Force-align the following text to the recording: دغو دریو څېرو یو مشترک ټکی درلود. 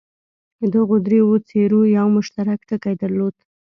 دغو 0.73 0.95
دریو 1.05 1.33
څېرو 1.47 1.81
یو 1.97 2.07
مشترک 2.15 2.59
ټکی 2.69 2.93
درلود. 3.01 3.35